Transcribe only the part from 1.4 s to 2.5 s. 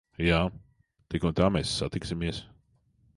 tā mēs satiksimies.